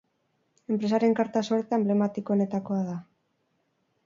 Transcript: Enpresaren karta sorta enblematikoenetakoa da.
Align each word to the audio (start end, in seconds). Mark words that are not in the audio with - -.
Enpresaren 0.75 1.13
karta 1.19 1.43
sorta 1.49 1.79
enblematikoenetakoa 1.83 2.81
da. 2.89 2.97